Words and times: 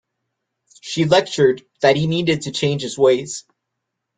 She 0.81 1.05
lectured 1.05 1.63
that 1.81 1.95
he 1.95 2.07
needed 2.07 2.41
to 2.41 2.51
change 2.51 2.81
his 2.81 2.97
ways. 2.97 3.43